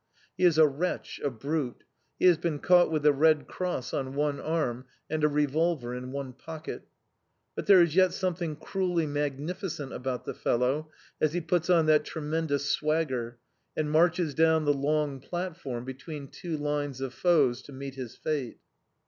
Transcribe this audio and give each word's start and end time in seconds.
He 0.35 0.45
is 0.45 0.57
a 0.57 0.65
wretch, 0.65 1.21
a 1.23 1.29
brute. 1.29 1.83
He 2.17 2.25
has 2.25 2.35
been 2.39 2.57
caught 2.57 2.89
with 2.89 3.03
the 3.03 3.13
Red 3.13 3.47
Cross 3.47 3.93
on 3.93 4.15
one 4.15 4.39
arm, 4.39 4.85
and 5.11 5.23
a 5.23 5.27
revolver 5.27 5.93
in 5.93 6.11
one 6.11 6.33
pocket. 6.33 6.87
But 7.55 7.67
there 7.67 7.83
is 7.83 7.95
yet 7.95 8.11
something 8.11 8.55
cruelly 8.55 9.05
magnificent 9.05 9.93
about 9.93 10.25
the 10.25 10.33
fellow, 10.33 10.89
as 11.21 11.33
he 11.33 11.39
puts 11.41 11.69
on 11.69 11.85
that 11.85 12.03
tremendous 12.03 12.65
swagger, 12.65 13.37
and 13.77 13.91
marches 13.91 14.33
down 14.33 14.65
the 14.65 14.73
long 14.73 15.19
platform 15.19 15.85
between 15.85 16.29
two 16.29 16.57
lines 16.57 16.99
of 16.99 17.13
foes 17.13 17.61
to 17.61 17.71
meet 17.71 17.93
his 17.93 18.15
fate. 18.15 18.57